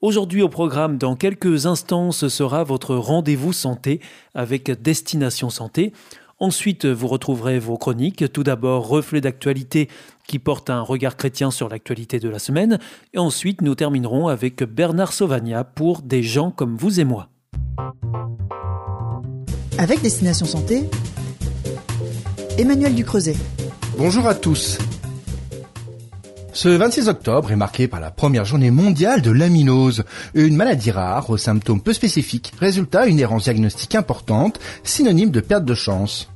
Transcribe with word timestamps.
Aujourd'hui 0.00 0.42
au 0.42 0.48
programme, 0.48 0.96
dans 0.96 1.16
quelques 1.16 1.66
instants, 1.66 2.12
ce 2.12 2.28
sera 2.28 2.62
votre 2.62 2.94
rendez-vous 2.94 3.52
santé 3.52 4.00
avec 4.32 4.70
Destination 4.80 5.50
Santé. 5.50 5.92
Ensuite, 6.38 6.86
vous 6.86 7.08
retrouverez 7.08 7.58
vos 7.58 7.76
chroniques. 7.76 8.32
Tout 8.32 8.44
d'abord, 8.44 8.86
reflet 8.86 9.20
d'actualité 9.20 9.88
qui 10.28 10.38
porte 10.38 10.70
un 10.70 10.82
regard 10.82 11.16
chrétien 11.16 11.50
sur 11.50 11.68
l'actualité 11.68 12.20
de 12.20 12.28
la 12.28 12.38
semaine. 12.38 12.78
Et 13.12 13.18
ensuite, 13.18 13.60
nous 13.60 13.74
terminerons 13.74 14.28
avec 14.28 14.62
Bernard 14.62 15.12
Sauvagna 15.12 15.64
pour 15.64 16.00
Des 16.02 16.22
gens 16.22 16.52
comme 16.52 16.76
vous 16.76 17.00
et 17.00 17.04
moi. 17.04 17.28
Avec 19.78 20.00
Destination 20.00 20.46
Santé, 20.46 20.84
Emmanuel 22.56 22.94
Ducreuset. 22.94 23.34
Bonjour 23.98 24.28
à 24.28 24.36
tous. 24.36 24.78
Ce 26.60 26.68
26 26.68 27.08
octobre 27.08 27.52
est 27.52 27.56
marqué 27.56 27.86
par 27.86 28.00
la 28.00 28.10
première 28.10 28.44
journée 28.44 28.72
mondiale 28.72 29.22
de 29.22 29.30
l'amylose, 29.30 30.02
une 30.34 30.56
maladie 30.56 30.90
rare 30.90 31.30
aux 31.30 31.36
symptômes 31.36 31.80
peu 31.80 31.92
spécifiques, 31.92 32.52
résultat 32.58 33.06
une 33.06 33.20
errance 33.20 33.44
diagnostique 33.44 33.94
importante, 33.94 34.58
synonyme 34.82 35.30
de 35.30 35.38
perte 35.38 35.64
de 35.64 35.74
chance. 35.74 36.28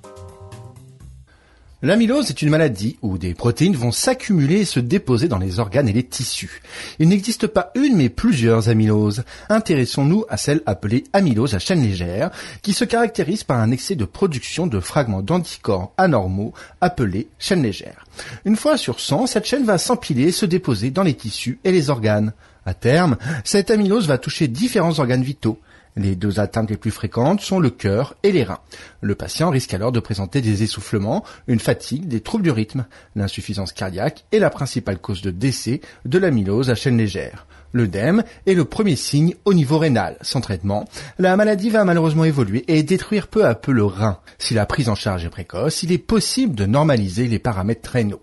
L'amylose 1.85 2.31
est 2.31 2.43
une 2.43 2.51
maladie 2.51 2.97
où 3.03 3.19
des 3.19 3.35
protéines 3.35 3.75
vont 3.75 3.91
s'accumuler 3.91 4.61
et 4.61 4.65
se 4.65 4.79
déposer 4.79 5.27
dans 5.27 5.39
les 5.39 5.59
organes 5.59 5.89
et 5.89 5.93
les 5.93 6.05
tissus. 6.05 6.63
Il 7.01 7.09
n'existe 7.09 7.49
pas 7.49 7.73
une 7.75 7.97
mais 7.97 8.09
plusieurs 8.09 8.69
amyloses. 8.69 9.25
Intéressons-nous 9.49 10.25
à 10.29 10.37
celle 10.37 10.63
appelée 10.65 11.03
amylose 11.13 11.57
à 11.57 11.59
chaîne 11.59 11.83
légère, 11.83 12.31
qui 12.63 12.73
se 12.73 12.85
caractérise 12.85 13.43
par 13.43 13.59
un 13.59 13.73
excès 13.73 13.97
de 13.97 14.05
production 14.05 14.69
de 14.69 14.79
fragments 14.79 15.23
d'anticorps 15.23 15.93
anormaux 15.97 16.53
appelés 16.81 17.27
chaînes 17.41 17.65
légères. 17.65 18.07
Une 18.45 18.55
fois 18.55 18.77
sur 18.77 19.01
100, 19.01 19.27
cette 19.27 19.47
chaîne 19.47 19.65
va 19.65 19.77
s'empiler 19.77 20.29
et 20.29 20.33
se 20.33 20.47
déposer 20.47 20.93
dans 20.93 21.03
les 21.03 21.15
tissus 21.15 21.59
et 21.65 21.73
les 21.73 21.91
organes. 21.91 22.33
À 22.65 22.75
terme, 22.75 23.17
cette 23.43 23.73
amylose 23.73 24.07
va 24.07 24.19
toucher 24.19 24.47
différents 24.47 25.01
organes 25.01 25.25
vitaux. 25.25 25.59
Les 25.97 26.17
deux 26.17 26.41
atteintes 26.41 26.71
les 26.71 26.77
plus 26.77 26.91
fréquentes 26.91 27.41
sont 27.41 27.61
le 27.61 27.71
cœur 27.71 28.15
et 28.23 28.33
les 28.33 28.45
reins. 28.45 28.61
Le 29.03 29.15
patient 29.15 29.51
risque 29.51 29.75
alors 29.75 29.93
de 29.93 30.01
présenter 30.01 30.41
des 30.41 30.63
essoufflements, 30.63 31.23
une 31.47 31.61
fatigue, 31.61 32.09
des 32.09 32.21
troubles 32.21 32.45
du 32.45 32.51
rythme. 32.51 32.87
L'insuffisance 33.15 33.73
cardiaque 33.73 34.25
est 34.33 34.39
la 34.39 34.51
principale 34.51 34.99
cause 34.99 35.21
de 35.21 35.31
décès 35.31 35.83
de 36.07 36.19
l'amylose 36.19 36.71
à 36.71 36.75
chaîne 36.75 36.97
légère. 36.97 37.47
L'œdème 37.75 38.23
est 38.47 38.55
le 38.55 38.65
premier 38.65 38.97
signe 38.97 39.35
au 39.45 39.55
niveau 39.55 39.79
rénal. 39.79 40.17
Sans 40.21 40.41
traitement, 40.41 40.87
la 41.19 41.37
maladie 41.37 41.71
va 41.71 41.85
malheureusement 41.85 42.25
évoluer 42.25 42.65
et 42.69 42.83
détruire 42.83 43.29
peu 43.29 43.47
à 43.47 43.55
peu 43.55 43.73
le 43.73 43.85
rein. 43.85 44.19
Si 44.39 44.55
la 44.55 44.67
prise 44.67 44.89
en 44.89 44.95
charge 44.95 45.25
est 45.25 45.31
précoce, 45.31 45.83
il 45.83 45.93
est 45.93 45.99
possible 45.99 46.55
de 46.55 46.67
normaliser 46.67 47.29
les 47.29 47.39
paramètres 47.39 47.91
rénaux. 47.91 48.21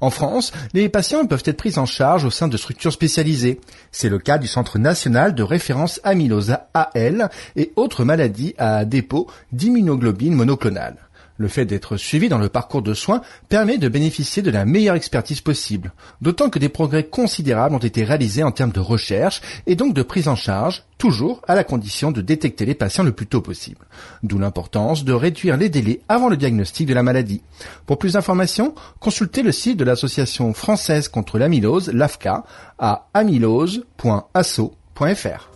En 0.00 0.10
France, 0.10 0.52
les 0.72 0.88
patients 0.88 1.26
peuvent 1.26 1.42
être 1.44 1.56
pris 1.56 1.78
en 1.78 1.86
charge 1.86 2.24
au 2.24 2.30
sein 2.30 2.48
de 2.48 2.56
structures 2.56 2.92
spécialisées. 2.92 3.60
C'est 3.92 4.08
le 4.08 4.18
cas 4.18 4.38
du 4.38 4.46
Centre 4.46 4.78
national 4.78 5.34
de 5.34 5.42
référence 5.42 6.00
amylose 6.04 6.56
AL 6.74 7.30
et 7.56 7.72
autres 7.76 8.04
maladies 8.04 8.54
à 8.58 8.84
dépôt 8.84 9.26
d'immunoglobine 9.52 10.34
monoclonale. 10.34 10.96
Le 11.40 11.48
fait 11.48 11.64
d'être 11.64 11.96
suivi 11.96 12.28
dans 12.28 12.36
le 12.36 12.50
parcours 12.50 12.82
de 12.82 12.92
soins 12.92 13.22
permet 13.48 13.78
de 13.78 13.88
bénéficier 13.88 14.42
de 14.42 14.50
la 14.50 14.66
meilleure 14.66 14.94
expertise 14.94 15.40
possible, 15.40 15.94
d'autant 16.20 16.50
que 16.50 16.58
des 16.58 16.68
progrès 16.68 17.04
considérables 17.04 17.74
ont 17.74 17.78
été 17.78 18.04
réalisés 18.04 18.42
en 18.42 18.52
termes 18.52 18.72
de 18.72 18.80
recherche 18.80 19.40
et 19.66 19.74
donc 19.74 19.94
de 19.94 20.02
prise 20.02 20.28
en 20.28 20.36
charge, 20.36 20.84
toujours 20.98 21.40
à 21.48 21.54
la 21.54 21.64
condition 21.64 22.10
de 22.10 22.20
détecter 22.20 22.66
les 22.66 22.74
patients 22.74 23.04
le 23.04 23.12
plus 23.12 23.26
tôt 23.26 23.40
possible. 23.40 23.86
D'où 24.22 24.38
l'importance 24.38 25.02
de 25.02 25.14
réduire 25.14 25.56
les 25.56 25.70
délais 25.70 26.02
avant 26.10 26.28
le 26.28 26.36
diagnostic 26.36 26.86
de 26.86 26.92
la 26.92 27.02
maladie. 27.02 27.40
Pour 27.86 27.98
plus 27.98 28.12
d'informations, 28.12 28.74
consultez 28.98 29.42
le 29.42 29.52
site 29.52 29.78
de 29.78 29.84
l'Association 29.84 30.52
française 30.52 31.08
contre 31.08 31.38
l'amylose, 31.38 31.90
l'AFCA, 31.90 32.44
à 32.78 33.06
amylose.asso.fr. 33.14 35.50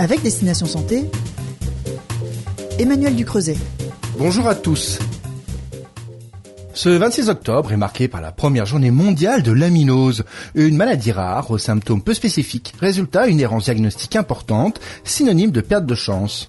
Avec 0.00 0.22
Destination 0.22 0.64
Santé, 0.64 1.04
Emmanuel 2.78 3.14
Ducreuset. 3.14 3.58
Bonjour 4.16 4.48
à 4.48 4.54
tous. 4.54 4.98
Ce 6.72 6.88
26 6.88 7.28
octobre 7.28 7.70
est 7.70 7.76
marqué 7.76 8.08
par 8.08 8.22
la 8.22 8.32
première 8.32 8.64
journée 8.64 8.90
mondiale 8.90 9.42
de 9.42 9.52
l'amylose, 9.52 10.24
une 10.54 10.78
maladie 10.78 11.12
rare 11.12 11.50
aux 11.50 11.58
symptômes 11.58 12.00
peu 12.00 12.14
spécifiques, 12.14 12.72
résultat 12.80 13.26
une 13.26 13.40
errance 13.40 13.64
diagnostique 13.64 14.16
importante, 14.16 14.80
synonyme 15.04 15.50
de 15.50 15.60
perte 15.60 15.84
de 15.84 15.94
chance. 15.94 16.48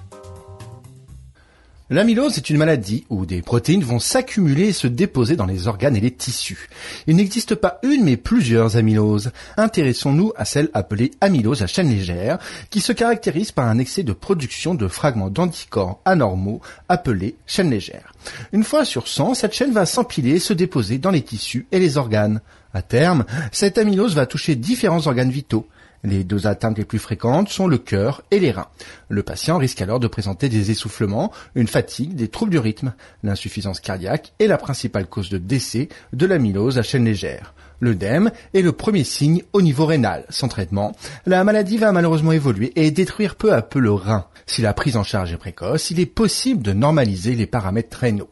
L'amylose 1.92 2.38
est 2.38 2.50
une 2.50 2.56
maladie 2.56 3.04
où 3.10 3.26
des 3.26 3.42
protéines 3.42 3.84
vont 3.84 4.00
s'accumuler 4.00 4.70
et 4.70 4.74
se 4.74 4.88
déposer 4.88 5.36
dans 5.36 5.46
les 5.46 5.68
organes 5.68 5.98
et 5.98 6.00
les 6.00 6.12
tissus. 6.12 6.70
Il 7.06 7.18
n'existe 7.18 7.54
pas 7.54 7.80
une 7.84 8.06
mais 8.06 8.16
plusieurs 8.16 8.78
amyloses. 8.78 9.34
Intéressons-nous 9.58 10.32
à 10.38 10.46
celle 10.46 10.70
appelée 10.74 11.12
amylose 11.20 11.64
à 11.64 11.68
chaîne 11.68 11.90
légère, 11.90 12.40
qui 12.70 12.80
se 12.80 12.94
caractérise 12.94 13.52
par 13.52 13.68
un 13.68 13.78
excès 13.78 14.04
de 14.04 14.14
production 14.14 14.74
de 14.74 14.88
fragments 14.88 15.30
d'anticorps 15.30 16.00
anormaux 16.06 16.62
appelés 16.88 17.36
chaînes 17.46 17.72
légères. 17.72 18.14
Une 18.54 18.64
fois 18.64 18.86
sur 18.86 19.10
100, 19.10 19.34
cette 19.34 19.54
chaîne 19.54 19.74
va 19.74 19.86
s'empiler 19.86 20.36
et 20.36 20.40
se 20.40 20.54
déposer 20.54 20.98
dans 20.98 21.12
les 21.12 21.24
tissus 21.24 21.68
et 21.74 21.80
les 21.80 21.98
organes. 21.98 22.40
À 22.74 22.82
terme, 22.82 23.26
cette 23.52 23.78
amylose 23.78 24.16
va 24.16 24.26
toucher 24.26 24.56
différents 24.56 25.08
organes 25.08 25.30
vitaux. 25.30 25.68
Les 26.04 26.24
deux 26.24 26.48
atteintes 26.48 26.78
les 26.78 26.86
plus 26.86 27.00
fréquentes 27.00 27.50
sont 27.50 27.68
le 27.68 27.78
cœur 27.78 28.24
et 28.32 28.40
les 28.40 28.52
reins. 28.52 28.68
Le 29.10 29.24
patient 29.24 29.58
risque 29.58 29.82
alors 29.82 30.00
de 30.00 30.08
présenter 30.08 30.50
des 30.50 30.72
essoufflements, 30.72 31.32
une 31.56 31.68
fatigue, 31.68 32.16
des 32.16 32.28
troubles 32.28 32.52
du 32.52 32.60
rythme. 32.60 32.94
L'insuffisance 33.24 33.80
cardiaque 33.80 34.34
est 34.40 34.48
la 34.48 34.58
principale 34.58 35.08
cause 35.08 35.30
de 35.30 35.38
décès 35.38 35.90
de 36.14 36.26
l'amylose 36.26 36.78
à 36.78 36.84
chaîne 36.84 37.06
légère. 37.06 37.54
L'œdème 37.82 38.32
est 38.54 38.62
le 38.62 38.72
premier 38.72 39.04
signe 39.04 39.44
au 39.54 39.62
niveau 39.62 39.86
rénal. 39.86 40.26
Sans 40.30 40.48
traitement, 40.48 40.94
la 41.26 41.44
maladie 41.44 41.78
va 41.78 41.92
malheureusement 41.92 42.32
évoluer 42.32 42.72
et 42.76 42.92
détruire 42.92 43.36
peu 43.36 43.54
à 43.54 43.62
peu 43.62 43.80
le 43.80 43.92
rein. 43.92 44.28
Si 44.46 44.62
la 44.62 44.74
prise 44.74 44.98
en 44.98 45.04
charge 45.04 45.34
est 45.34 45.38
précoce, 45.38 45.90
il 45.92 46.00
est 46.00 46.06
possible 46.06 46.62
de 46.62 46.74
normaliser 46.74 47.36
les 47.36 47.48
paramètres 47.48 47.98
rénaux. 47.98 48.30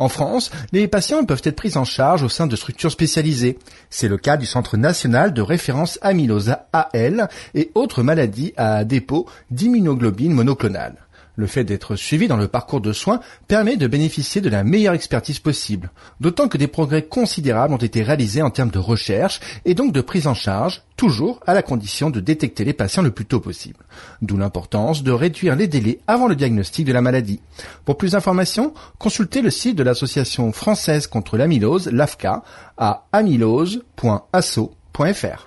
En 0.00 0.08
France, 0.08 0.50
les 0.72 0.88
patients 0.88 1.26
peuvent 1.26 1.42
être 1.44 1.56
pris 1.56 1.76
en 1.76 1.84
charge 1.84 2.22
au 2.22 2.30
sein 2.30 2.46
de 2.46 2.56
structures 2.56 2.90
spécialisées. 2.90 3.58
C'est 3.90 4.08
le 4.08 4.16
cas 4.16 4.38
du 4.38 4.46
Centre 4.46 4.78
national 4.78 5.34
de 5.34 5.42
référence 5.42 5.98
amylose 6.00 6.56
AL 6.72 7.28
et 7.54 7.70
autres 7.74 8.02
maladies 8.02 8.54
à 8.56 8.84
dépôt 8.84 9.26
d'immunoglobine 9.50 10.32
monoclonale. 10.32 10.94
Le 11.40 11.46
fait 11.46 11.64
d'être 11.64 11.96
suivi 11.96 12.28
dans 12.28 12.36
le 12.36 12.48
parcours 12.48 12.82
de 12.82 12.92
soins 12.92 13.20
permet 13.48 13.78
de 13.78 13.86
bénéficier 13.86 14.42
de 14.42 14.50
la 14.50 14.62
meilleure 14.62 14.92
expertise 14.92 15.38
possible, 15.38 15.90
d'autant 16.20 16.48
que 16.48 16.58
des 16.58 16.66
progrès 16.66 17.00
considérables 17.00 17.72
ont 17.72 17.78
été 17.78 18.02
réalisés 18.02 18.42
en 18.42 18.50
termes 18.50 18.68
de 18.68 18.78
recherche 18.78 19.40
et 19.64 19.72
donc 19.72 19.94
de 19.94 20.02
prise 20.02 20.26
en 20.26 20.34
charge, 20.34 20.82
toujours 20.98 21.40
à 21.46 21.54
la 21.54 21.62
condition 21.62 22.10
de 22.10 22.20
détecter 22.20 22.62
les 22.62 22.74
patients 22.74 23.00
le 23.00 23.10
plus 23.10 23.24
tôt 23.24 23.40
possible. 23.40 23.78
D'où 24.20 24.36
l'importance 24.36 25.02
de 25.02 25.12
réduire 25.12 25.56
les 25.56 25.66
délais 25.66 26.00
avant 26.06 26.28
le 26.28 26.36
diagnostic 26.36 26.84
de 26.84 26.92
la 26.92 27.00
maladie. 27.00 27.40
Pour 27.86 27.96
plus 27.96 28.12
d'informations, 28.12 28.74
consultez 28.98 29.40
le 29.40 29.48
site 29.48 29.76
de 29.76 29.82
l'Association 29.82 30.52
française 30.52 31.06
contre 31.06 31.38
l'amylose, 31.38 31.90
l'AFCA, 31.90 32.42
à 32.76 33.06
amylose.asso.fr. 33.12 35.46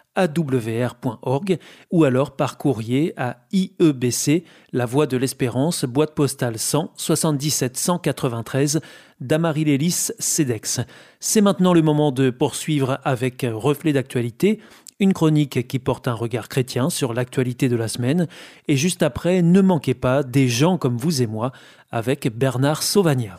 awr.org 0.15 1.57
ou 1.91 2.03
alors 2.03 2.35
par 2.35 2.57
courrier 2.57 3.13
à 3.17 3.37
IEBC, 3.51 4.43
La 4.73 4.85
Voie 4.85 5.07
de 5.07 5.17
l'Espérance, 5.17 5.85
boîte 5.85 6.13
postale 6.13 6.57
100 6.57 6.91
77 6.95 7.77
193 7.77 8.81
d'Amarie-Lélis 9.19 10.11
CEDEX. 10.19 10.81
C'est 11.19 11.41
maintenant 11.41 11.73
le 11.73 11.81
moment 11.81 12.11
de 12.11 12.29
poursuivre 12.29 12.99
avec 13.03 13.45
Reflet 13.49 13.93
d'actualité, 13.93 14.59
une 14.99 15.13
chronique 15.13 15.67
qui 15.67 15.79
porte 15.79 16.07
un 16.07 16.13
regard 16.13 16.49
chrétien 16.49 16.89
sur 16.89 17.13
l'actualité 17.13 17.69
de 17.69 17.75
la 17.75 17.87
semaine. 17.87 18.27
Et 18.67 18.77
juste 18.77 19.03
après, 19.03 19.41
ne 19.41 19.61
manquez 19.61 19.93
pas 19.93 20.23
des 20.23 20.47
gens 20.47 20.77
comme 20.77 20.97
vous 20.97 21.21
et 21.21 21.27
moi 21.27 21.51
avec 21.91 22.27
Bernard 22.35 22.83
Sauvagna. 22.83 23.37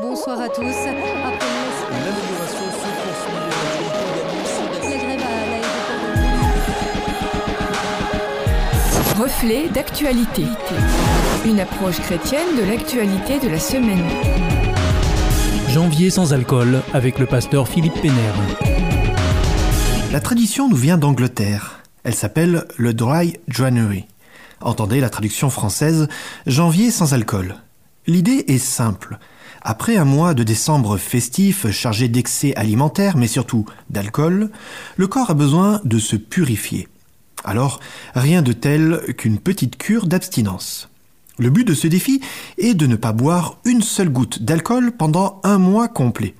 Bonsoir 0.00 0.40
à 0.40 0.48
tous. 0.48 0.76
Reflet 9.18 9.70
d'actualité. 9.70 10.44
Une 11.46 11.58
approche 11.58 12.00
chrétienne 12.00 12.54
de 12.58 12.64
l'actualité 12.68 13.38
de 13.38 13.48
la 13.48 13.58
semaine. 13.58 14.04
Janvier 15.70 16.10
sans 16.10 16.34
alcool 16.34 16.82
avec 16.92 17.18
le 17.18 17.24
pasteur 17.24 17.66
Philippe 17.66 17.98
Pénère. 18.02 18.34
La 20.12 20.20
tradition 20.20 20.68
nous 20.68 20.76
vient 20.76 20.98
d'Angleterre. 20.98 21.80
Elle 22.04 22.14
s'appelle 22.14 22.66
le 22.76 22.92
Dry 22.92 23.38
January. 23.48 24.04
Entendez 24.60 25.00
la 25.00 25.08
traduction 25.08 25.48
française 25.48 26.08
Janvier 26.46 26.90
sans 26.90 27.14
alcool. 27.14 27.54
L'idée 28.06 28.44
est 28.48 28.58
simple. 28.58 29.18
Après 29.62 29.96
un 29.96 30.04
mois 30.04 30.34
de 30.34 30.42
décembre 30.42 30.98
festif 30.98 31.70
chargé 31.70 32.08
d'excès 32.08 32.54
alimentaires 32.54 33.16
mais 33.16 33.28
surtout 33.28 33.64
d'alcool, 33.88 34.50
le 34.96 35.06
corps 35.06 35.30
a 35.30 35.34
besoin 35.34 35.80
de 35.84 35.98
se 35.98 36.16
purifier. 36.16 36.88
Alors, 37.44 37.80
rien 38.14 38.42
de 38.42 38.52
tel 38.52 39.02
qu'une 39.16 39.38
petite 39.38 39.76
cure 39.78 40.06
d'abstinence. 40.06 40.88
Le 41.38 41.50
but 41.50 41.66
de 41.66 41.74
ce 41.74 41.86
défi 41.86 42.20
est 42.58 42.74
de 42.74 42.86
ne 42.86 42.96
pas 42.96 43.12
boire 43.12 43.58
une 43.64 43.82
seule 43.82 44.08
goutte 44.08 44.42
d'alcool 44.42 44.92
pendant 44.92 45.40
un 45.44 45.58
mois 45.58 45.88
complet. 45.88 46.34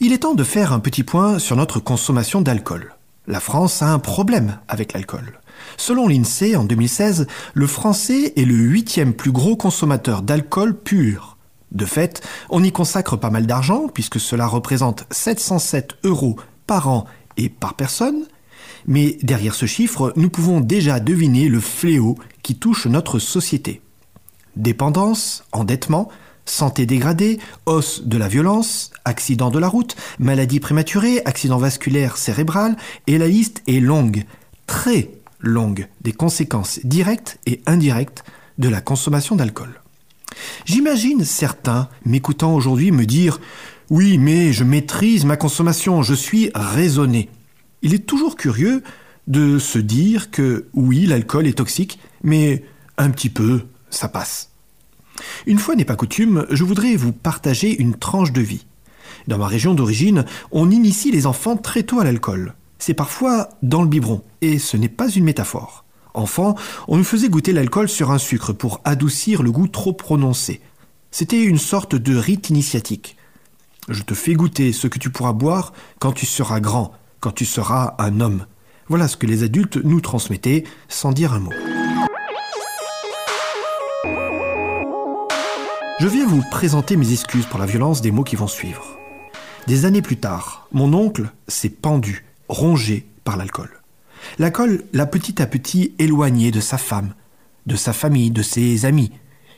Il 0.00 0.12
est 0.12 0.18
temps 0.18 0.34
de 0.34 0.44
faire 0.44 0.72
un 0.72 0.80
petit 0.80 1.02
point 1.02 1.38
sur 1.38 1.56
notre 1.56 1.80
consommation 1.80 2.40
d'alcool. 2.40 2.94
La 3.26 3.40
France 3.40 3.82
a 3.82 3.92
un 3.92 3.98
problème 3.98 4.58
avec 4.68 4.92
l'alcool. 4.92 5.40
Selon 5.76 6.08
l'INSEE, 6.08 6.56
en 6.56 6.64
2016, 6.64 7.26
le 7.54 7.66
français 7.66 8.32
est 8.36 8.44
le 8.44 8.54
huitième 8.54 9.14
plus 9.14 9.32
gros 9.32 9.56
consommateur 9.56 10.22
d'alcool 10.22 10.76
pur. 10.76 11.36
De 11.70 11.86
fait, 11.86 12.22
on 12.50 12.62
y 12.62 12.72
consacre 12.72 13.16
pas 13.16 13.30
mal 13.30 13.46
d'argent, 13.46 13.86
puisque 13.92 14.20
cela 14.20 14.46
représente 14.46 15.04
707 15.10 15.96
euros 16.04 16.36
par 16.66 16.88
an 16.88 17.06
et 17.36 17.48
par 17.48 17.74
personne, 17.74 18.24
mais 18.86 19.18
derrière 19.22 19.54
ce 19.54 19.66
chiffre, 19.66 20.12
nous 20.16 20.30
pouvons 20.30 20.60
déjà 20.60 21.00
deviner 21.00 21.48
le 21.48 21.60
fléau 21.60 22.18
qui 22.42 22.56
touche 22.56 22.86
notre 22.86 23.18
société. 23.18 23.80
Dépendance, 24.56 25.44
endettement, 25.52 26.10
santé 26.44 26.86
dégradée, 26.86 27.38
hausse 27.66 28.02
de 28.04 28.18
la 28.18 28.28
violence, 28.28 28.90
accident 29.04 29.50
de 29.50 29.58
la 29.58 29.68
route, 29.68 29.96
maladie 30.18 30.60
prématurée, 30.60 31.22
accident 31.24 31.58
vasculaire 31.58 32.16
cérébral, 32.16 32.76
et 33.06 33.18
la 33.18 33.28
liste 33.28 33.62
est 33.66 33.80
longue, 33.80 34.24
très 34.66 35.10
longue, 35.40 35.88
des 36.00 36.12
conséquences 36.12 36.80
directes 36.84 37.38
et 37.46 37.60
indirectes 37.66 38.24
de 38.58 38.68
la 38.68 38.80
consommation 38.80 39.36
d'alcool. 39.36 39.80
J'imagine 40.64 41.24
certains 41.24 41.88
m'écoutant 42.04 42.54
aujourd'hui 42.54 42.90
me 42.90 43.06
dire 43.06 43.40
Oui, 43.90 44.18
mais 44.18 44.52
je 44.52 44.64
maîtrise 44.64 45.24
ma 45.24 45.36
consommation, 45.36 46.02
je 46.02 46.14
suis 46.14 46.50
raisonné. 46.54 47.28
Il 47.82 47.94
est 47.94 48.06
toujours 48.06 48.36
curieux 48.36 48.82
de 49.26 49.58
se 49.58 49.78
dire 49.78 50.30
que 50.30 50.66
oui, 50.72 51.06
l'alcool 51.06 51.46
est 51.46 51.58
toxique, 51.58 51.98
mais 52.22 52.64
un 52.96 53.10
petit 53.10 53.28
peu, 53.28 53.62
ça 53.90 54.08
passe. 54.08 54.50
Une 55.46 55.58
fois 55.58 55.74
n'est 55.74 55.84
pas 55.84 55.96
coutume, 55.96 56.46
je 56.50 56.64
voudrais 56.64 56.96
vous 56.96 57.12
partager 57.12 57.76
une 57.80 57.94
tranche 57.94 58.32
de 58.32 58.40
vie. 58.40 58.66
Dans 59.28 59.38
ma 59.38 59.46
région 59.46 59.74
d'origine, 59.74 60.24
on 60.50 60.70
initie 60.70 61.10
les 61.10 61.26
enfants 61.26 61.56
très 61.56 61.82
tôt 61.82 62.00
à 62.00 62.04
l'alcool. 62.04 62.54
C'est 62.78 62.94
parfois 62.94 63.48
dans 63.62 63.82
le 63.82 63.88
biberon, 63.88 64.22
et 64.40 64.58
ce 64.58 64.76
n'est 64.76 64.88
pas 64.88 65.08
une 65.08 65.24
métaphore. 65.24 65.84
Enfant, 66.14 66.56
on 66.88 66.98
nous 66.98 67.04
faisait 67.04 67.28
goûter 67.28 67.52
l'alcool 67.52 67.88
sur 67.88 68.10
un 68.10 68.18
sucre 68.18 68.52
pour 68.52 68.80
adoucir 68.84 69.42
le 69.42 69.50
goût 69.50 69.68
trop 69.68 69.92
prononcé. 69.92 70.60
C'était 71.10 71.42
une 71.42 71.58
sorte 71.58 71.94
de 71.94 72.16
rite 72.16 72.50
initiatique. 72.50 73.16
Je 73.88 74.02
te 74.02 74.14
fais 74.14 74.34
goûter 74.34 74.72
ce 74.72 74.86
que 74.86 74.98
tu 74.98 75.10
pourras 75.10 75.32
boire 75.32 75.72
quand 75.98 76.12
tu 76.12 76.26
seras 76.26 76.60
grand, 76.60 76.92
quand 77.22 77.30
tu 77.30 77.46
seras 77.46 77.94
un 77.98 78.20
homme. 78.20 78.46
Voilà 78.88 79.06
ce 79.06 79.16
que 79.16 79.26
les 79.26 79.44
adultes 79.44 79.76
nous 79.76 80.00
transmettaient 80.00 80.64
sans 80.88 81.12
dire 81.12 81.32
un 81.32 81.38
mot. 81.38 81.52
Je 86.00 86.08
viens 86.08 86.26
vous 86.26 86.42
présenter 86.50 86.96
mes 86.96 87.12
excuses 87.12 87.46
pour 87.46 87.60
la 87.60 87.66
violence 87.66 88.02
des 88.02 88.10
mots 88.10 88.24
qui 88.24 88.34
vont 88.34 88.48
suivre. 88.48 88.98
Des 89.68 89.84
années 89.84 90.02
plus 90.02 90.16
tard, 90.16 90.66
mon 90.72 90.92
oncle 90.92 91.30
s'est 91.46 91.70
pendu, 91.70 92.24
rongé 92.48 93.06
par 93.22 93.36
l'alcool. 93.36 93.70
L'alcool 94.40 94.82
l'a 94.92 95.06
petit 95.06 95.40
à 95.40 95.46
petit 95.46 95.94
éloigné 96.00 96.50
de 96.50 96.60
sa 96.60 96.76
femme, 96.76 97.14
de 97.66 97.76
sa 97.76 97.92
famille, 97.92 98.32
de 98.32 98.42
ses 98.42 98.84
amis. 98.84 99.12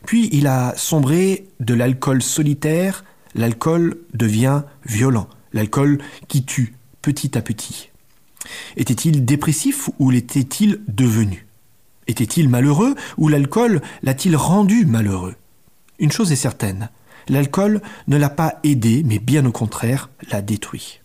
Puis 0.04 0.28
il 0.32 0.46
a 0.46 0.74
sombré 0.76 1.48
de 1.60 1.72
l'alcool 1.72 2.22
solitaire, 2.22 3.06
l'alcool 3.34 3.96
devient 4.12 4.64
violent, 4.84 5.28
l'alcool 5.54 5.98
qui 6.28 6.44
tue, 6.44 6.74
petit 7.04 7.36
à 7.36 7.42
petit. 7.42 7.90
Était-il 8.78 9.26
dépressif 9.26 9.90
ou 9.98 10.08
l'était-il 10.08 10.80
devenu? 10.88 11.46
Était-il 12.06 12.48
malheureux 12.48 12.94
ou 13.18 13.28
l'alcool 13.28 13.82
l'a-t-il 14.02 14.34
rendu 14.36 14.86
malheureux? 14.86 15.34
Une 15.98 16.10
chose 16.10 16.32
est 16.32 16.36
certaine, 16.36 16.88
l'alcool 17.28 17.82
ne 18.08 18.16
l'a 18.16 18.30
pas 18.30 18.54
aidé, 18.64 19.02
mais 19.04 19.18
bien 19.18 19.44
au 19.44 19.52
contraire, 19.52 20.08
l'a 20.30 20.40
détruit. 20.40 21.00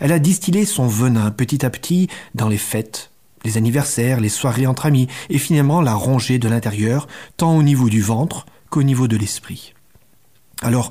Elle 0.00 0.10
a 0.10 0.18
distillé 0.18 0.64
son 0.64 0.88
venin 0.88 1.30
petit 1.30 1.64
à 1.64 1.70
petit 1.70 2.08
dans 2.34 2.48
les 2.48 2.58
fêtes, 2.58 3.12
les 3.44 3.56
anniversaires, 3.56 4.18
les 4.18 4.28
soirées 4.28 4.66
entre 4.66 4.86
amis, 4.86 5.06
et 5.30 5.38
finalement 5.38 5.80
l'a 5.82 5.94
rongé 5.94 6.40
de 6.40 6.48
l'intérieur, 6.48 7.06
tant 7.36 7.56
au 7.56 7.62
niveau 7.62 7.88
du 7.88 8.02
ventre 8.02 8.44
qu'au 8.70 8.82
niveau 8.82 9.06
de 9.06 9.16
l'esprit. 9.16 9.72
Alors, 10.62 10.90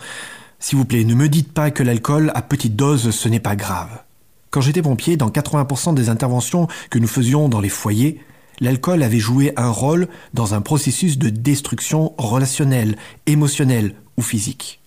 s'il 0.58 0.78
vous 0.78 0.86
plaît, 0.86 1.04
ne 1.04 1.16
me 1.16 1.28
dites 1.28 1.52
pas 1.52 1.70
que 1.70 1.84
l'alcool 1.84 2.32
à 2.34 2.42
petite 2.42 2.78
dose, 2.78 3.12
ce 3.12 3.28
n'est 3.28 3.42
pas 3.42 3.58
grave. 3.58 4.04
Quand 4.52 4.60
j'étais 4.60 4.82
pompier, 4.82 5.16
dans 5.16 5.30
80% 5.30 5.94
des 5.94 6.10
interventions 6.10 6.68
que 6.90 7.00
nous 7.00 7.08
faisions 7.08 7.48
dans 7.48 7.62
les 7.62 7.70
foyers, 7.70 8.20
l'alcool 8.60 9.02
avait 9.02 9.18
joué 9.18 9.54
un 9.56 9.70
rôle 9.70 10.10
dans 10.34 10.54
un 10.54 10.60
processus 10.60 11.18
de 11.18 11.30
destruction 11.30 12.14
relationnelle, 12.18 12.98
émotionnelle 13.28 13.96
ou 14.18 14.22
physique. 14.22 14.82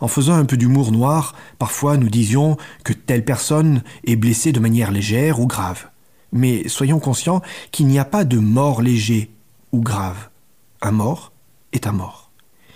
En 0.00 0.08
faisant 0.08 0.34
un 0.34 0.44
peu 0.44 0.56
d'humour 0.56 0.90
noir, 0.90 1.36
parfois 1.60 1.96
nous 1.96 2.08
disions 2.08 2.56
que 2.82 2.92
telle 2.92 3.24
personne 3.24 3.84
est 4.04 4.16
blessée 4.16 4.50
de 4.50 4.58
manière 4.58 4.90
légère 4.90 5.38
ou 5.38 5.46
grave. 5.46 5.86
Mais 6.32 6.68
soyons 6.68 6.98
conscients 6.98 7.42
qu'il 7.70 7.86
n'y 7.86 8.00
a 8.00 8.04
pas 8.04 8.24
de 8.24 8.38
mort 8.38 8.82
léger 8.82 9.30
ou 9.70 9.82
grave. 9.82 10.30
Un 10.82 10.90
mort 10.90 11.30
est 11.72 11.86
un 11.86 11.92
mort. 11.92 12.32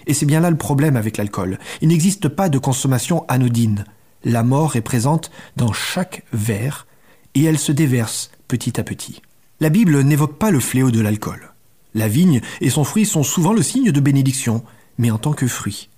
Et 0.07 0.15
c'est 0.15 0.27
bien 0.27 0.39
là 0.39 0.51
le 0.51 0.57
problème 0.57 0.97
avec 0.97 1.17
l'alcool. 1.17 1.59
Il 1.81 1.89
n'existe 1.89 2.29
pas 2.29 2.49
de 2.49 2.59
consommation 2.59 3.25
anodine 3.27 3.85
la 4.25 4.43
mort 4.43 4.77
est 4.77 4.83
présente 4.83 5.31
dans 5.57 5.73
chaque 5.73 6.25
verre 6.33 6.87
et 7.35 7.45
elle 7.45 7.59
se 7.59 7.73
déverse 7.73 8.31
petit 8.49 8.79
à 8.81 8.85
petit. 8.85 9.23
La 9.61 9.69
Bible 9.69 10.00
n'évoque 10.03 10.39
pas 10.39 10.50
le 10.50 10.61
fléau 10.61 10.91
de 10.91 11.00
l'alcool. 11.00 11.53
La 11.95 12.09
vigne 12.09 12.41
et 12.61 12.71
son 12.71 12.85
fruit 12.85 13.07
sont 13.07 13.23
souvent 13.23 13.53
le 13.53 13.62
signe 13.62 13.93
de 13.93 14.00
bénédiction, 14.00 14.65
mais 14.99 15.11
en 15.11 15.19
tant 15.19 15.33
que 15.33 15.47
fruit. 15.47 15.89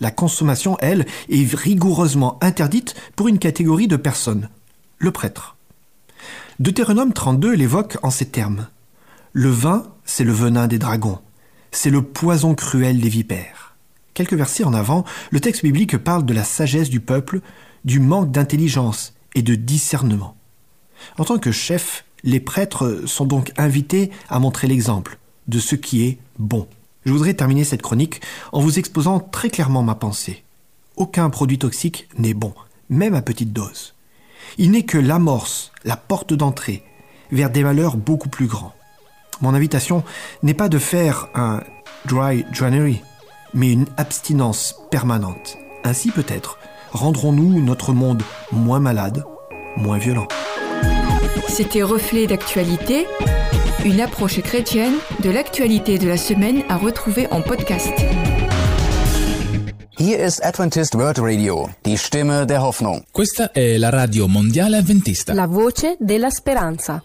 La 0.00 0.10
consommation, 0.10 0.76
elle, 0.80 1.06
est 1.28 1.54
rigoureusement 1.54 2.38
interdite 2.42 2.94
pour 3.16 3.28
une 3.28 3.38
catégorie 3.38 3.88
de 3.88 3.96
personnes, 3.96 4.48
le 4.98 5.10
prêtre. 5.10 5.56
Deutéronome 6.58 7.12
32 7.12 7.54
l'évoque 7.54 7.98
en 8.02 8.10
ces 8.10 8.26
termes. 8.26 8.68
Le 9.32 9.50
vin, 9.50 9.84
c'est 10.04 10.24
le 10.24 10.32
venin 10.32 10.66
des 10.66 10.78
dragons, 10.78 11.18
c'est 11.70 11.90
le 11.90 12.02
poison 12.02 12.54
cruel 12.54 13.00
des 13.00 13.08
vipères. 13.08 13.76
Quelques 14.14 14.34
versets 14.34 14.64
en 14.64 14.74
avant, 14.74 15.04
le 15.30 15.40
texte 15.40 15.62
biblique 15.62 15.96
parle 15.96 16.24
de 16.24 16.34
la 16.34 16.44
sagesse 16.44 16.90
du 16.90 17.00
peuple, 17.00 17.40
du 17.84 18.00
manque 18.00 18.30
d'intelligence 18.30 19.14
et 19.34 19.42
de 19.42 19.54
discernement. 19.54 20.36
En 21.18 21.24
tant 21.24 21.38
que 21.38 21.52
chef 21.52 22.04
Les 22.22 22.40
prêtres 22.40 23.04
sont 23.06 23.24
donc 23.24 23.50
invités 23.56 24.10
à 24.28 24.38
montrer 24.38 24.66
l'exemple 24.66 25.18
de 25.48 25.58
ce 25.58 25.74
qui 25.74 26.04
est 26.04 26.18
bon. 26.38 26.68
Je 27.06 27.12
voudrais 27.12 27.34
terminer 27.34 27.64
cette 27.64 27.80
chronique 27.80 28.20
en 28.52 28.60
vous 28.60 28.78
exposant 28.78 29.20
très 29.20 29.48
clairement 29.48 29.82
ma 29.82 29.94
pensée. 29.94 30.44
Aucun 30.96 31.30
produit 31.30 31.58
toxique 31.58 32.08
n'est 32.18 32.34
bon, 32.34 32.52
même 32.90 33.14
à 33.14 33.22
petite 33.22 33.54
dose. 33.54 33.94
Il 34.58 34.70
n'est 34.72 34.84
que 34.84 34.98
l'amorce, 34.98 35.72
la 35.84 35.96
porte 35.96 36.34
d'entrée 36.34 36.84
vers 37.32 37.48
des 37.48 37.62
valeurs 37.62 37.96
beaucoup 37.96 38.28
plus 38.28 38.46
grands. 38.46 38.74
Mon 39.40 39.54
invitation 39.54 40.04
n'est 40.42 40.54
pas 40.54 40.68
de 40.68 40.78
faire 40.78 41.28
un 41.34 41.62
dry 42.04 42.44
January, 42.52 43.00
mais 43.54 43.72
une 43.72 43.86
abstinence 43.96 44.74
permanente. 44.90 45.56
Ainsi 45.84 46.10
peut-être 46.10 46.58
rendrons-nous 46.92 47.60
notre 47.62 47.92
monde 47.92 48.22
moins 48.52 48.80
malade, 48.80 49.24
moins 49.76 49.98
violent. 49.98 50.26
C'était 51.48 51.82
Reflet 51.82 52.26
d'actualité, 52.26 53.06
une 53.84 54.00
approche 54.00 54.40
chrétienne 54.40 54.94
de 55.22 55.30
l'actualité 55.30 55.98
de 55.98 56.08
la 56.08 56.16
semaine 56.16 56.62
à 56.68 56.76
retrouver 56.76 57.26
en 57.30 57.42
podcast. 57.42 57.92
Hier 59.98 60.18
ist 60.18 60.42
Adventist 60.42 60.94
World 60.94 61.18
Radio, 61.18 61.68
die 61.84 61.98
Stimme 61.98 62.46
der 62.46 62.62
Hoffnung. 62.62 63.04
Questa 63.12 63.52
è 63.52 63.76
la 63.76 63.90
radio 63.90 64.28
mondiale. 64.28 64.82
La 65.26 65.46
voce 65.46 65.96
della 65.98 66.30
speranza. 66.30 67.02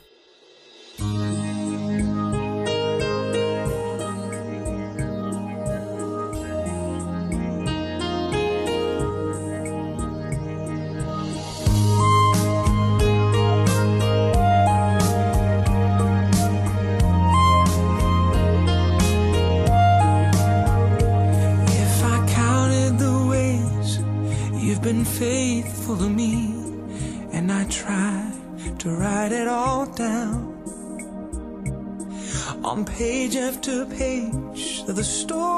shift 33.45 33.67
a 33.67 33.85
page 33.85 34.83
of 34.87 34.95
the 34.95 35.03
story. 35.03 35.54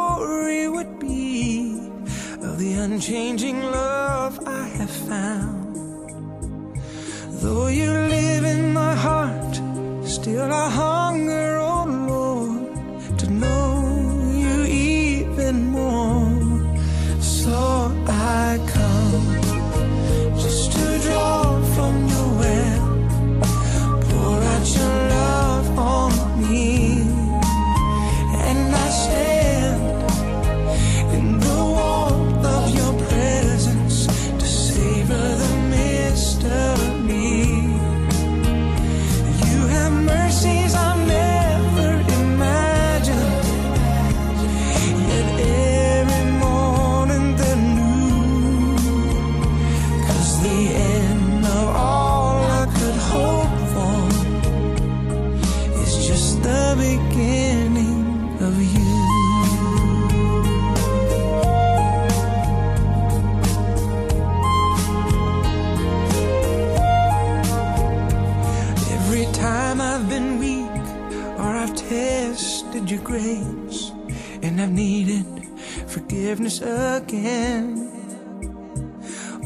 Forgiveness 76.27 76.59
again. 76.61 77.89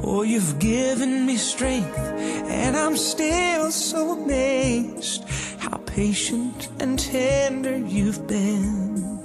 Oh, 0.04 0.24
you've 0.24 0.58
given 0.58 1.28
me 1.28 1.38
strength 1.38 1.96
and 1.96 2.76
I'm 2.76 2.98
still 2.98 3.70
so 3.70 4.14
amazed 4.14 5.24
how 5.60 5.78
patient 5.86 6.70
and 6.80 6.98
tender 6.98 7.78
you've 7.78 8.26
been. 8.26 9.20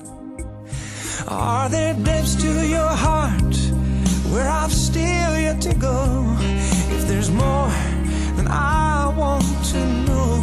Are 1.28 1.70
there 1.70 1.94
depths 1.94 2.34
to 2.42 2.68
your 2.68 2.90
heart 2.90 3.56
where 4.30 4.50
I've 4.50 4.74
still 4.74 5.32
yet 5.38 5.62
to 5.62 5.74
go? 5.76 6.36
If 6.90 7.08
there's 7.08 7.30
more, 7.30 7.70
then 8.36 8.48
I 8.48 9.14
want 9.16 9.64
to 9.72 9.80
know. 10.04 10.36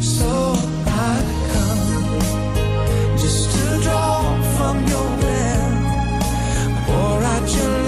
So 0.00 0.54
I 0.86 1.14
come 1.52 3.18
just 3.18 3.50
to 3.56 3.82
draw 3.82 4.40
from 4.56 4.86
your 4.86 5.07
your 7.56 7.87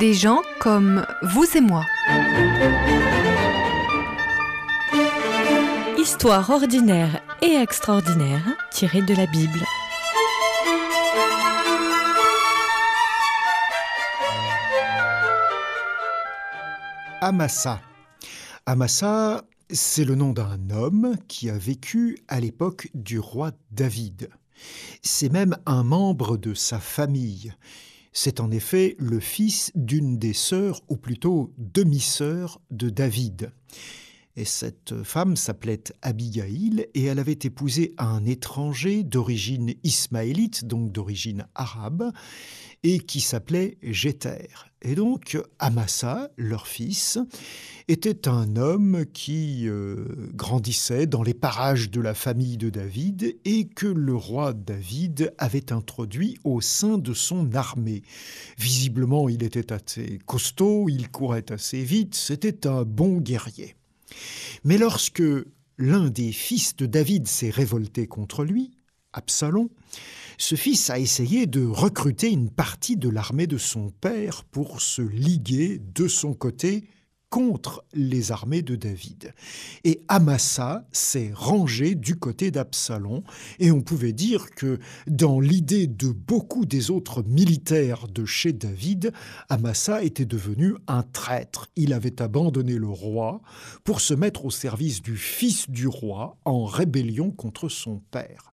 Des 0.00 0.14
gens 0.14 0.40
comme 0.60 1.04
vous 1.20 1.44
et 1.54 1.60
moi. 1.60 1.84
Histoire 5.98 6.48
ordinaire 6.48 7.20
et 7.42 7.56
extraordinaire 7.56 8.42
tirée 8.70 9.02
de 9.02 9.14
la 9.14 9.26
Bible. 9.26 9.62
Amasa. 17.20 17.82
Amasa, 18.64 19.44
c'est 19.68 20.06
le 20.06 20.14
nom 20.14 20.32
d'un 20.32 20.70
homme 20.70 21.16
qui 21.28 21.50
a 21.50 21.58
vécu 21.58 22.16
à 22.26 22.40
l'époque 22.40 22.88
du 22.94 23.18
roi 23.18 23.50
David. 23.70 24.30
C'est 25.02 25.30
même 25.30 25.58
un 25.66 25.82
membre 25.82 26.38
de 26.38 26.54
sa 26.54 26.78
famille. 26.78 27.52
C'est 28.12 28.40
en 28.40 28.50
effet 28.50 28.96
le 28.98 29.20
fils 29.20 29.70
d'une 29.74 30.18
des 30.18 30.32
sœurs, 30.32 30.82
ou 30.88 30.96
plutôt 30.96 31.52
demi-sœur 31.58 32.60
de 32.70 32.90
David. 32.90 33.52
Et 34.36 34.44
cette 34.44 35.02
femme 35.02 35.36
s'appelait 35.36 35.84
Abigail 36.02 36.86
et 36.94 37.04
elle 37.04 37.18
avait 37.18 37.38
épousé 37.42 37.94
un 37.98 38.24
étranger 38.24 39.02
d'origine 39.02 39.74
ismaélite, 39.82 40.64
donc 40.64 40.92
d'origine 40.92 41.46
arabe, 41.54 42.12
et 42.82 43.00
qui 43.00 43.20
s'appelait 43.20 43.76
Jéter. 43.82 44.48
Et 44.82 44.94
donc 44.94 45.38
Amasa, 45.58 46.30
leur 46.38 46.66
fils, 46.66 47.18
était 47.88 48.28
un 48.28 48.56
homme 48.56 49.04
qui 49.12 49.68
euh, 49.68 50.06
grandissait 50.32 51.06
dans 51.06 51.22
les 51.22 51.34
parages 51.34 51.90
de 51.90 52.00
la 52.00 52.14
famille 52.14 52.56
de 52.56 52.70
David 52.70 53.36
et 53.44 53.68
que 53.68 53.86
le 53.86 54.14
roi 54.14 54.54
David 54.54 55.34
avait 55.36 55.72
introduit 55.72 56.38
au 56.44 56.62
sein 56.62 56.96
de 56.96 57.12
son 57.12 57.54
armée. 57.54 58.02
Visiblement, 58.58 59.28
il 59.28 59.42
était 59.42 59.72
assez 59.72 60.18
costaud, 60.24 60.88
il 60.88 61.10
courait 61.10 61.52
assez 61.52 61.82
vite, 61.82 62.14
c'était 62.14 62.66
un 62.66 62.84
bon 62.84 63.18
guerrier. 63.18 63.76
Mais 64.64 64.78
lorsque 64.78 65.22
l'un 65.76 66.08
des 66.08 66.32
fils 66.32 66.74
de 66.76 66.86
David 66.86 67.26
s'est 67.28 67.50
révolté 67.50 68.06
contre 68.06 68.44
lui, 68.44 68.70
Absalom, 69.12 69.68
ce 70.40 70.54
fils 70.54 70.88
a 70.88 70.98
essayé 70.98 71.46
de 71.46 71.66
recruter 71.66 72.30
une 72.30 72.48
partie 72.48 72.96
de 72.96 73.10
l'armée 73.10 73.46
de 73.46 73.58
son 73.58 73.90
père 73.90 74.44
pour 74.44 74.80
se 74.80 75.02
liguer 75.02 75.82
de 75.94 76.08
son 76.08 76.32
côté 76.32 76.88
contre 77.28 77.84
les 77.92 78.32
armées 78.32 78.62
de 78.62 78.74
David. 78.74 79.34
Et 79.84 80.00
Amasa 80.08 80.88
s'est 80.92 81.30
rangé 81.34 81.94
du 81.94 82.16
côté 82.16 82.50
d'Absalom, 82.50 83.22
et 83.58 83.70
on 83.70 83.82
pouvait 83.82 84.14
dire 84.14 84.50
que 84.50 84.78
dans 85.06 85.40
l'idée 85.40 85.86
de 85.86 86.08
beaucoup 86.08 86.64
des 86.64 86.90
autres 86.90 87.22
militaires 87.22 88.08
de 88.08 88.24
chez 88.24 88.54
David, 88.54 89.12
Amasa 89.50 90.02
était 90.02 90.24
devenu 90.24 90.74
un 90.86 91.02
traître. 91.02 91.68
Il 91.76 91.92
avait 91.92 92.22
abandonné 92.22 92.76
le 92.76 92.88
roi 92.88 93.42
pour 93.84 94.00
se 94.00 94.14
mettre 94.14 94.46
au 94.46 94.50
service 94.50 95.02
du 95.02 95.18
fils 95.18 95.68
du 95.68 95.86
roi 95.86 96.38
en 96.46 96.64
rébellion 96.64 97.30
contre 97.30 97.68
son 97.68 97.98
père. 98.10 98.49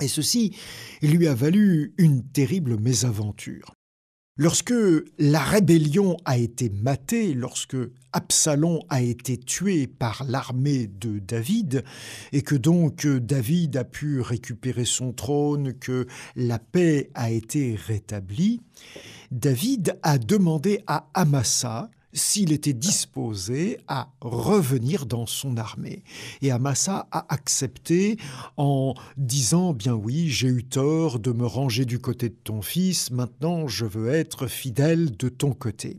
Et 0.00 0.06
ceci 0.06 0.54
lui 1.02 1.26
a 1.26 1.34
valu 1.34 1.92
une 1.98 2.22
terrible 2.22 2.78
mésaventure. 2.78 3.74
Lorsque 4.36 4.74
la 5.18 5.40
rébellion 5.40 6.16
a 6.24 6.38
été 6.38 6.68
matée, 6.68 7.34
lorsque 7.34 7.76
Absalom 8.12 8.78
a 8.88 9.02
été 9.02 9.36
tué 9.36 9.88
par 9.88 10.22
l'armée 10.22 10.86
de 10.86 11.18
David, 11.18 11.82
et 12.30 12.42
que 12.42 12.54
donc 12.54 13.08
David 13.08 13.76
a 13.76 13.82
pu 13.82 14.20
récupérer 14.20 14.84
son 14.84 15.12
trône, 15.12 15.74
que 15.74 16.06
la 16.36 16.60
paix 16.60 17.10
a 17.14 17.32
été 17.32 17.74
rétablie, 17.74 18.60
David 19.32 19.98
a 20.04 20.18
demandé 20.18 20.84
à 20.86 21.10
Amasa 21.14 21.90
s'il 22.12 22.52
était 22.52 22.72
disposé 22.72 23.78
à 23.86 24.10
revenir 24.20 25.06
dans 25.06 25.26
son 25.26 25.56
armée. 25.56 26.02
Et 26.42 26.50
Amasa 26.50 27.06
a 27.10 27.26
accepté 27.32 28.16
en 28.56 28.94
disant 29.16 29.72
bien 29.72 29.94
oui, 29.94 30.28
j'ai 30.28 30.48
eu 30.48 30.64
tort 30.64 31.18
de 31.18 31.32
me 31.32 31.46
ranger 31.46 31.84
du 31.84 31.98
côté 31.98 32.28
de 32.28 32.36
ton 32.42 32.62
fils, 32.62 33.10
maintenant 33.10 33.68
je 33.68 33.84
veux 33.84 34.08
être 34.08 34.46
fidèle 34.46 35.16
de 35.16 35.28
ton 35.28 35.52
côté. 35.52 35.96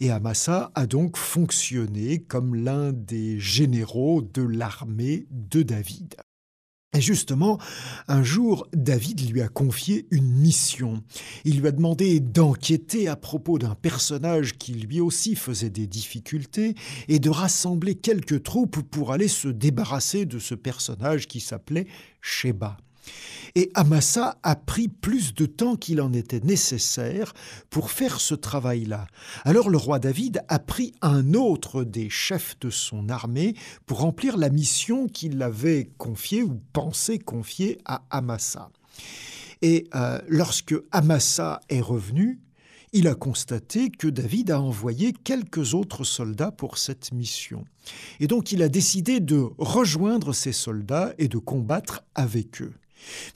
Et 0.00 0.10
Amasa 0.10 0.70
a 0.74 0.86
donc 0.86 1.16
fonctionné 1.16 2.18
comme 2.18 2.54
l'un 2.54 2.92
des 2.92 3.38
généraux 3.38 4.22
de 4.22 4.42
l'armée 4.42 5.26
de 5.30 5.62
David. 5.62 6.14
Et 6.92 7.00
justement, 7.00 7.58
un 8.08 8.24
jour, 8.24 8.66
David 8.72 9.30
lui 9.30 9.42
a 9.42 9.48
confié 9.48 10.08
une 10.10 10.28
mission. 10.28 11.04
Il 11.44 11.60
lui 11.60 11.68
a 11.68 11.70
demandé 11.70 12.18
d'enquêter 12.18 13.06
à 13.06 13.14
propos 13.14 13.58
d'un 13.58 13.76
personnage 13.76 14.58
qui 14.58 14.72
lui 14.72 15.00
aussi 15.00 15.36
faisait 15.36 15.70
des 15.70 15.86
difficultés 15.86 16.74
et 17.06 17.20
de 17.20 17.30
rassembler 17.30 17.94
quelques 17.94 18.42
troupes 18.42 18.80
pour 18.80 19.12
aller 19.12 19.28
se 19.28 19.46
débarrasser 19.46 20.26
de 20.26 20.40
ce 20.40 20.56
personnage 20.56 21.28
qui 21.28 21.38
s'appelait 21.38 21.86
Sheba. 22.20 22.76
Et 23.54 23.70
Amasa 23.74 24.38
a 24.42 24.54
pris 24.56 24.88
plus 24.88 25.34
de 25.34 25.46
temps 25.46 25.76
qu'il 25.76 26.00
en 26.00 26.12
était 26.12 26.40
nécessaire 26.40 27.32
pour 27.68 27.90
faire 27.90 28.20
ce 28.20 28.34
travail-là. 28.34 29.06
Alors 29.44 29.70
le 29.70 29.76
roi 29.76 29.98
David 29.98 30.42
a 30.48 30.58
pris 30.58 30.92
un 31.02 31.34
autre 31.34 31.82
des 31.82 32.10
chefs 32.10 32.58
de 32.60 32.70
son 32.70 33.08
armée 33.08 33.54
pour 33.86 34.00
remplir 34.00 34.36
la 34.36 34.50
mission 34.50 35.08
qu'il 35.08 35.42
avait 35.42 35.90
confiée 35.98 36.42
ou 36.42 36.60
pensé 36.72 37.18
confier 37.18 37.78
à 37.84 38.02
Amasa. 38.10 38.70
Et 39.62 39.88
euh, 39.94 40.20
lorsque 40.28 40.74
Amasa 40.90 41.60
est 41.68 41.80
revenu, 41.80 42.40
il 42.92 43.06
a 43.06 43.14
constaté 43.14 43.90
que 43.90 44.08
David 44.08 44.50
a 44.50 44.60
envoyé 44.60 45.12
quelques 45.12 45.74
autres 45.74 46.04
soldats 46.04 46.50
pour 46.50 46.78
cette 46.78 47.12
mission. 47.12 47.64
Et 48.18 48.26
donc 48.26 48.52
il 48.52 48.62
a 48.62 48.68
décidé 48.68 49.20
de 49.20 49.48
rejoindre 49.58 50.32
ces 50.32 50.52
soldats 50.52 51.14
et 51.18 51.28
de 51.28 51.38
combattre 51.38 52.04
avec 52.14 52.62
eux. 52.62 52.72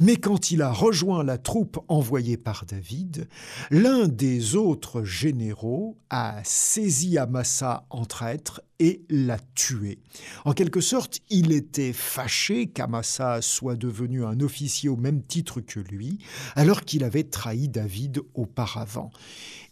Mais 0.01 0.17
quand 0.17 0.51
il 0.51 0.63
a 0.63 0.73
rejoint 0.73 1.25
la 1.25 1.39
troupe 1.39 1.79
envoyée 1.89 2.37
par 2.37 2.65
David, 2.67 3.29
l'un 3.71 4.09
des 4.09 4.57
autres 4.57 5.05
généraux 5.05 5.97
a 6.11 6.41
saisi 6.45 7.19
Amasa 7.19 7.87
en 7.91 8.05
traître 8.05 8.61
et 8.79 9.03
l'a 9.09 9.39
tué. 9.55 9.99
En 10.45 10.53
quelque 10.53 10.81
sorte, 10.81 11.21
il 11.31 11.53
était 11.53 11.93
fâché 11.93 12.67
qu'Amasa 12.67 13.41
soit 13.41 13.77
devenu 13.77 14.25
un 14.25 14.41
officier 14.41 14.89
au 14.89 14.97
même 14.97 15.23
titre 15.23 15.61
que 15.61 15.81
lui, 15.81 16.19
alors 16.57 16.83
qu'il 16.83 17.05
avait 17.05 17.25
trahi 17.25 17.69
David 17.69 18.21
auparavant. 18.35 19.11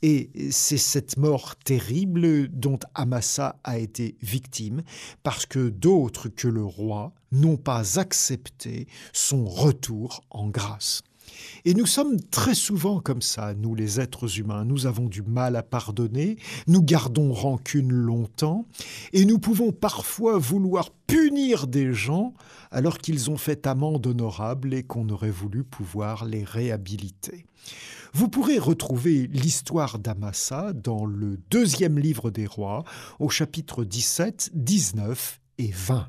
Et 0.03 0.31
c'est 0.51 0.79
cette 0.79 1.17
mort 1.17 1.57
terrible 1.57 2.49
dont 2.49 2.79
Amasa 2.95 3.59
a 3.65 3.79
été 3.79 4.17
victime, 4.23 4.83
parce 5.23 5.47
que 5.47 5.69
d'autres 5.69 6.29
que 6.29 6.49
le 6.49 6.65
roi 6.65 7.13
n'ont 7.33 7.57
pas 7.57 7.99
accepté 7.99 8.87
son 9.13 9.45
retour 9.45 10.23
en 10.31 10.49
grâce. 10.49 11.03
Et 11.65 11.75
nous 11.75 11.87
sommes 11.87 12.21
très 12.21 12.55
souvent 12.55 13.01
comme 13.01 13.23
ça, 13.23 13.55
nous 13.55 13.75
les 13.75 14.01
êtres 14.01 14.39
humains. 14.39 14.65
Nous 14.65 14.87
avons 14.87 15.09
du 15.09 15.23
mal 15.23 15.57
à 15.57 15.63
pardonner, 15.63 16.37
nous 16.67 16.83
gardons 16.83 17.33
rancune 17.33 17.93
longtemps, 17.93 18.67
et 19.13 19.25
nous 19.25 19.39
pouvons 19.39 19.73
parfois 19.73 20.39
vouloir 20.39 20.91
punir 21.07 21.67
des 21.67 21.93
gens 21.93 22.35
alors 22.71 22.99
qu'ils 22.99 23.31
ont 23.31 23.37
fait 23.37 23.67
amende 23.67 24.07
honorable 24.07 24.75
et 24.75 24.83
qu'on 24.83 25.09
aurait 25.09 25.31
voulu 25.31 25.65
pouvoir 25.65 26.25
les 26.25 26.45
réhabiliter. 26.45 27.47
Vous 28.15 28.29
pourrez 28.29 28.59
retrouver 28.59 29.27
l'histoire 29.27 29.99
d'Amasa 29.99 30.73
dans 30.75 31.07
le 31.07 31.39
deuxième 31.51 31.99
livre 31.99 32.31
des 32.31 32.47
rois, 32.47 32.85
au 33.21 33.31
chapitre 33.31 33.85
17, 33.85 34.51
19 34.55 35.41
et 35.59 35.71
20. 35.71 36.09